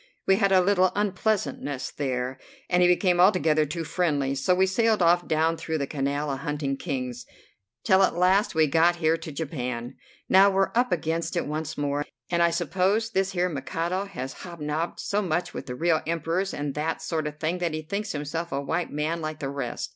We 0.25 0.37
had 0.37 0.51
a 0.51 0.61
little 0.61 0.91
unpleasantness 0.95 1.91
there, 1.91 2.39
and 2.71 2.81
he 2.81 2.87
became 2.87 3.19
altogether 3.19 3.67
too 3.67 3.83
friendly, 3.83 4.33
so 4.33 4.55
we 4.55 4.65
sailed 4.65 4.99
off 4.99 5.27
down 5.27 5.57
through 5.57 5.77
the 5.77 5.85
Canal 5.85 6.31
a 6.31 6.37
hunting 6.37 6.75
Kings, 6.75 7.27
till 7.83 8.01
at 8.01 8.15
last 8.15 8.55
we 8.55 8.65
got 8.65 8.95
here 8.95 9.15
to 9.17 9.31
Japan. 9.31 9.95
Now 10.27 10.49
we're 10.49 10.71
up 10.73 10.91
against 10.91 11.37
it 11.37 11.45
once 11.45 11.77
more, 11.77 12.03
and 12.31 12.41
I 12.41 12.49
suppose 12.49 13.11
this 13.11 13.33
here 13.33 13.47
Mikado 13.47 14.05
has 14.05 14.33
hobnobbed 14.41 14.99
so 14.99 15.21
much 15.21 15.53
with 15.53 15.69
real 15.69 16.01
Emperors 16.07 16.51
and 16.51 16.73
that 16.73 17.03
sort 17.03 17.27
of 17.27 17.37
thing 17.39 17.59
that 17.59 17.75
he 17.75 17.83
thinks 17.83 18.11
himself 18.11 18.51
a 18.51 18.59
white 18.59 18.89
man 18.91 19.21
like 19.21 19.37
the 19.37 19.49
rest. 19.49 19.89